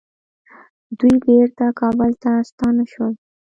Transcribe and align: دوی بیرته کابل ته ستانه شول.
دوی 0.99 1.15
بیرته 1.25 1.65
کابل 1.79 2.11
ته 2.23 2.31
ستانه 2.49 2.83
شول. 2.91 3.13